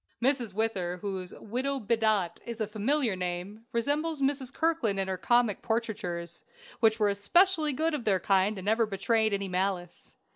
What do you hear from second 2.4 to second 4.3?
is a familiar name, resembles